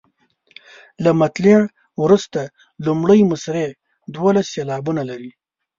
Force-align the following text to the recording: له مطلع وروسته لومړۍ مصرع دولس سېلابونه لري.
له 1.03 1.11
مطلع 1.21 1.57
وروسته 2.03 2.41
لومړۍ 2.85 3.19
مصرع 3.31 3.67
دولس 4.17 4.47
سېلابونه 4.55 5.01
لري. 5.09 5.31